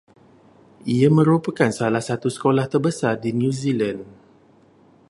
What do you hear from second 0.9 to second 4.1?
Ia merupakan salah satu sekolah terbesar di New Zealand